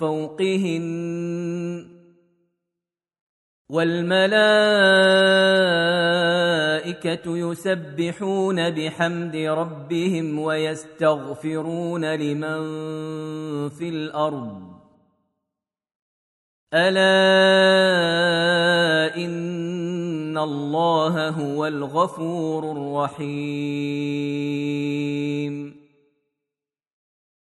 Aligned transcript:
فوقهن 0.00 0.84
والملائكة 3.70 4.44
يسبحون 7.26 8.70
بحمد 8.70 9.36
ربهم 9.36 10.38
ويستغفرون 10.38 12.14
لمن 12.14 12.58
في 13.68 13.88
الأرض. 13.88 14.74
ألا 16.74 17.14
إن 19.16 20.38
الله 20.38 21.28
هو 21.28 21.66
الغفور 21.66 22.72
الرحيم. 22.72 24.24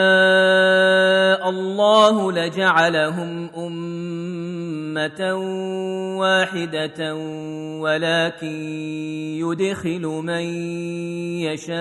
الله 1.51 2.33
لجعلهم 2.33 3.51
امه 3.57 5.35
واحدة 6.19 7.15
ولكن 7.81 8.47
يدخل 9.39 10.03
من 10.03 10.45
يشاء 11.47 11.81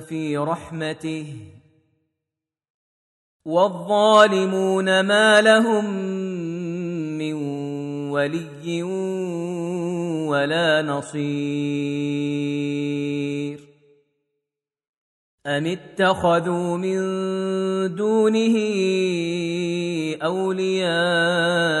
في 0.00 0.36
رحمته 0.36 1.49
والظالمون 3.44 5.00
ما 5.00 5.40
لهم 5.40 5.84
من 7.18 7.34
ولي 8.10 8.82
ولا 10.28 10.82
نصير. 10.82 12.30
أم 15.46 15.66
اتخذوا 15.66 16.76
من 16.76 16.98
دونه 17.94 18.56
أولياء؟ 20.22 21.80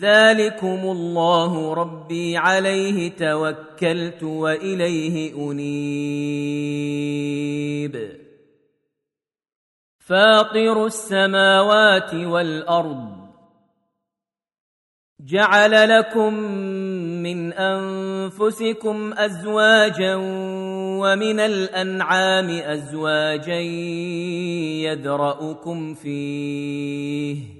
ذلكم 0.00 0.66
الله 0.66 1.74
ربي 1.74 2.36
عليه 2.36 3.10
توكلت 3.10 4.22
وإليه 4.22 5.34
أنيب. 5.50 6.80
فاطر 9.98 10.86
السماوات 10.86 12.14
والأرض. 12.14 13.20
جعل 15.20 15.98
لكم 15.98 16.34
من 17.22 17.52
أنفسكم 17.52 19.12
أزواجا 19.12 20.14
ومن 21.00 21.40
الأنعام 21.40 22.48
أزواجا 22.48 23.60
يذرأكم 24.88 25.94
فيه. 25.94 27.59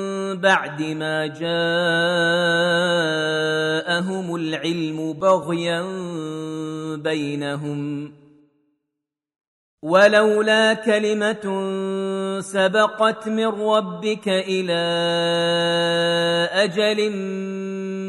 بعد 0.35 0.81
ما 0.81 1.27
جاءهم 1.27 1.45
العلم 4.35 5.13
بغيا 5.13 5.81
بينهم. 6.95 8.11
ولولا 9.83 10.73
كلمة 10.73 11.45
سبقت 12.41 13.29
من 13.29 13.47
ربك 13.47 14.27
إلى 14.27 14.81
أجل 16.53 17.11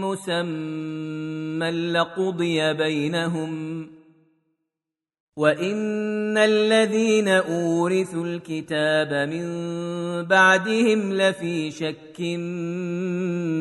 مسمى 0.00 1.70
لقضي 1.70 2.75
بينهم. 2.75 3.88
وان 5.37 6.38
الذين 6.38 7.29
اورثوا 7.29 8.25
الكتاب 8.25 9.29
من 9.29 9.46
بعدهم 10.25 11.12
لفي 11.12 11.70
شك 11.70 12.20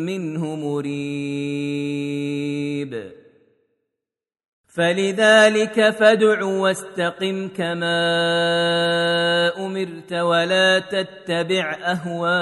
منه 0.10 0.56
مريب 0.56 1.62
فلذلك 4.68 5.90
فادع 5.90 6.44
واستقم 6.44 7.48
كما 7.48 7.98
امرت 9.58 10.14
ولا 10.14 10.80
تتبع 10.80 11.78
اهواءهم 11.84 12.42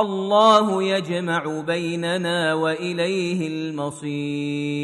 الله 0.00 0.82
يجمع 0.82 1.60
بيننا 1.66 2.54
وإليه 2.54 3.48
المصير. 3.48 4.78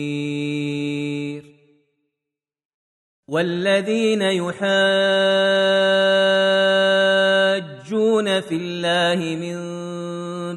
والذين 3.28 4.22
يحاجون 4.22 4.64
في 8.40 8.56
الله 8.56 9.36
من 9.36 9.56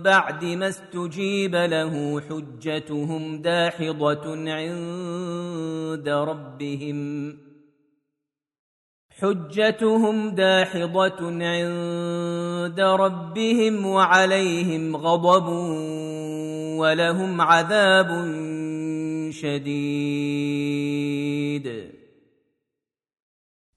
بعد 0.03 0.45
ما 0.45 0.67
استجيب 0.67 1.55
له 1.55 2.21
حجتهم 2.21 3.41
داحضة 3.41 4.51
عند 4.51 6.09
ربهم. 6.09 7.37
حجتهم 9.21 10.29
داحضة 10.29 11.45
عند 11.45 12.79
ربهم 12.79 13.85
وعليهم 13.85 14.97
غضب 14.97 15.47
ولهم 16.77 17.41
عذاب 17.41 18.07
شديد. 19.31 20.77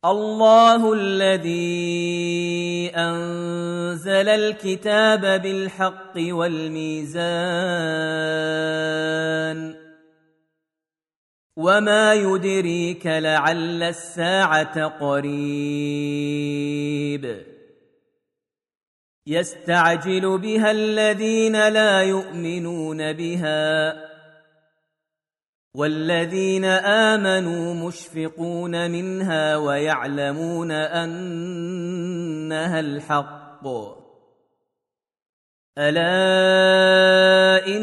الله 0.04 0.92
الذي 0.92 2.90
أنزل 2.96 4.28
الكتاب 4.28 5.42
بالحق 5.42 6.14
والميزان 6.16 7.20
وما 11.60 12.14
يدريك 12.14 13.06
لعل 13.06 13.82
الساعة 13.82 14.84
قريب. 14.86 15.30
يستعجل 19.26 20.38
بها 20.38 20.70
الذين 20.70 21.68
لا 21.68 22.02
يؤمنون 22.02 23.12
بها 23.12 23.94
والذين 25.74 26.64
امنوا 26.64 27.88
مشفقون 27.88 28.90
منها 28.90 29.56
ويعلمون 29.56 30.70
انها 30.72 31.20
الحق. 32.80 33.66
الا 35.78 37.66
ان 37.66 37.82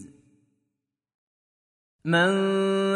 من 2.05 2.31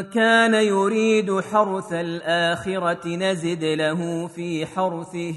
كان 0.02 0.54
يريد 0.54 1.40
حرث 1.40 1.94
الآخرة 1.94 3.08
نزد 3.08 3.64
له 3.64 4.28
في 4.28 4.66
حرثه. 4.66 5.36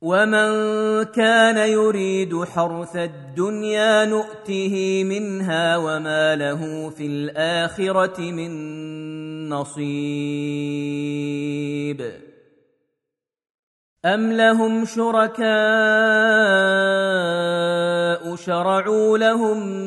ومن 0.00 0.50
كان 1.04 1.56
يريد 1.56 2.44
حرث 2.44 2.96
الدنيا 2.96 4.04
نؤته 4.04 5.04
منها 5.04 5.76
وما 5.76 6.36
له 6.36 6.90
في 6.90 7.06
الآخرة 7.06 8.20
من 8.20 9.48
نصيب. 9.48 10.96
أم 14.04 14.32
لهم 14.32 14.84
شركاء 14.84 15.46
شرعوا 18.36 19.18
لهم 19.18 19.86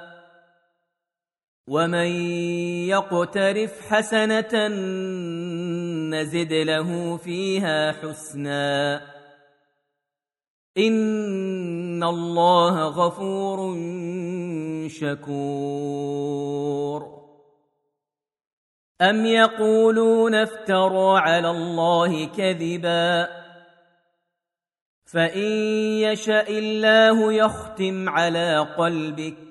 ومن 1.67 2.07
يقترف 2.87 3.81
حسنه 3.89 4.67
نزد 6.09 6.53
له 6.53 7.17
فيها 7.17 7.91
حسنا 7.91 9.01
ان 10.77 12.03
الله 12.03 12.87
غفور 12.87 13.77
شكور 14.87 16.41
ام 19.01 19.25
يقولون 19.25 20.35
افترى 20.35 21.19
على 21.19 21.49
الله 21.49 22.25
كذبا 22.25 23.27
فان 25.05 25.47
يشا 26.01 26.47
الله 26.47 27.33
يختم 27.33 28.09
على 28.09 28.59
قلبك 28.77 29.50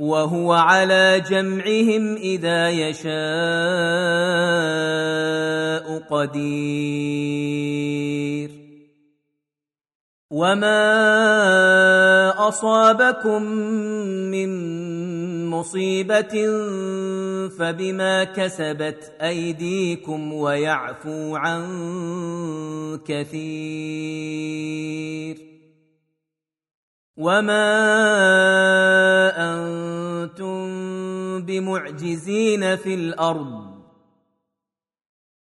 وهو 0.00 0.52
على 0.52 1.22
جمعهم 1.28 2.16
إذا 2.16 2.70
يشاء 2.70 3.10
قدير. 6.10 7.60
وما 10.30 10.78
اصابكم 12.48 13.42
من 14.32 14.50
مصيبه 15.46 16.34
فبما 17.58 18.24
كسبت 18.24 19.12
ايديكم 19.20 20.32
ويعفو 20.32 21.36
عن 21.36 21.62
كثير. 23.04 24.40
وما 27.16 27.70
أنتم 30.24 31.46
بمعجزين 31.46 32.76
في 32.76 32.94
الأرض 32.94 33.80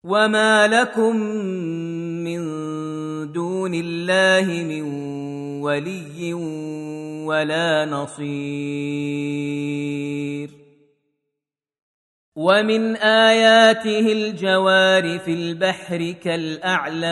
وما 0.03 0.67
لكم 0.67 1.15
من 2.23 2.41
دون 3.31 3.73
الله 3.73 4.63
من 4.63 4.81
ولي 5.61 6.33
ولا 7.25 7.85
نصير 7.85 8.21
ومن 12.35 12.95
آياته 12.95 14.11
الجوار 14.11 15.19
في 15.19 15.33
البحر 15.33 16.11
كالأعلام 16.23 17.11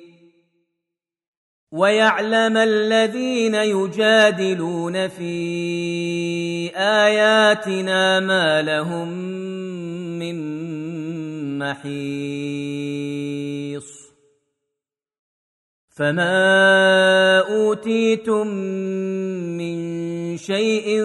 ويعلم 1.71 2.57
الذين 2.57 3.55
يجادلون 3.55 5.07
في 5.07 6.71
اياتنا 6.75 8.19
ما 8.19 8.61
لهم 8.61 9.07
من 10.19 10.37
محيص 11.59 12.51
فما 15.89 17.39
اوتيتم 17.39 18.47
من 19.57 20.37
شيء 20.37 21.03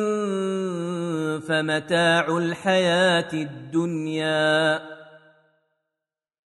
فمتاع 1.48 2.38
الحياة 2.38 3.32
الدنيا 3.32 4.80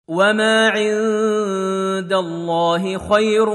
وما 0.09 0.69
عند 0.69 2.13
الله 2.13 2.99
خير 2.99 3.49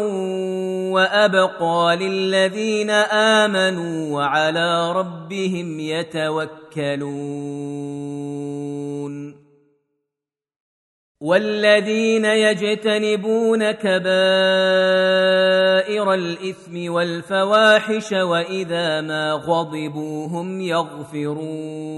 وأبقى 0.98 1.96
للذين 1.96 2.90
آمنوا 2.90 4.16
وعلى 4.16 4.92
ربهم 4.92 5.80
يتوكلون. 5.80 7.28
والذين 11.22 12.26
يجتنبون 12.26 13.72
كبائر 13.72 14.08
الإثم 16.14 16.92
والفواحش 16.94 18.12
وإذا 18.12 19.02
ما 19.02 19.32
غضبوا 19.32 20.28
هم 20.28 20.62
يغفرون. 20.62 21.98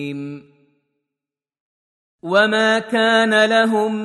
وما 2.23 2.79
كان 2.79 3.45
لهم 3.45 3.95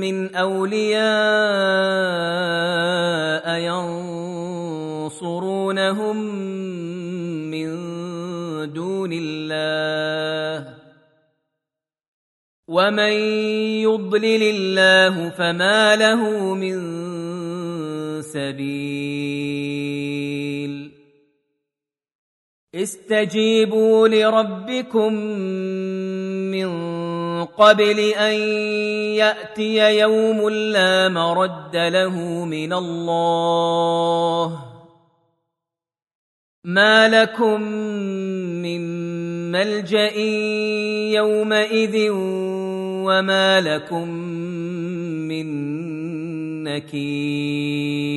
من 0.00 0.34
اولياء 0.34 1.06
ينصرونهم 5.06 6.16
من 7.50 7.68
دون 8.72 9.10
الله 9.12 10.74
ومن 12.68 13.12
يضلل 13.82 14.42
الله 14.42 15.28
فما 15.30 15.96
له 15.96 16.54
من 16.54 16.76
سبيل 18.22 19.66
استجيبوا 22.74 24.08
لربكم 24.08 25.12
من 26.52 26.66
قبل 27.46 28.00
أن 28.00 28.34
يأتي 29.14 29.98
يوم 29.98 30.48
لا 30.50 31.08
مرد 31.08 31.76
له 31.76 32.44
من 32.44 32.72
الله. 32.72 34.58
ما 36.64 37.08
لكم 37.08 37.60
من 38.62 38.80
ملجأ 39.52 40.16
يومئذ 41.14 42.10
وما 43.06 43.60
لكم 43.60 44.08
من 45.28 45.46
نكير. 46.64 48.16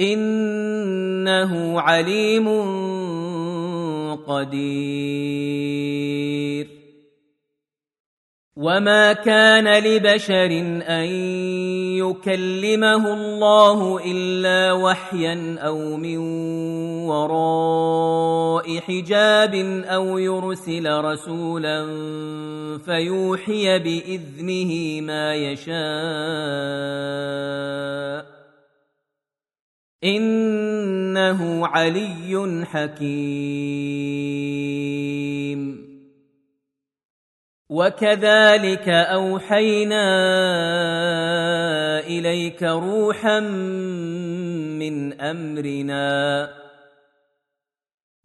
إنه 0.00 1.80
عليم 1.80 2.48
قدير. 4.26 5.86
وما 8.56 9.12
كان 9.12 9.68
لبشر 9.84 10.80
أن 10.88 11.04
يكلمه 12.00 13.14
الله 13.14 14.04
إلا 14.04 14.72
وحيا 14.72 15.58
أو 15.58 15.96
من 15.96 16.18
وراء 17.08 18.80
حجاب 18.80 19.54
أو 19.84 20.18
يرسل 20.18 21.00
رسولا 21.00 21.86
فيوحي 22.84 23.78
بإذنه 23.78 25.00
ما 25.00 25.34
يشاء. 25.34 25.76
إنه 30.04 31.66
علي 31.66 32.64
حكيم. 32.66 34.36
وكذلك 37.68 38.88
أوحينا 38.88 40.06
إليك 42.06 42.62
روحا 42.62 43.40
من 44.80 45.20
أمرنا. 45.20 46.65